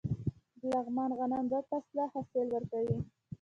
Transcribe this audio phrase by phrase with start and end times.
[0.59, 2.97] د لغمان غنم دوه فصله حاصل ورکوي.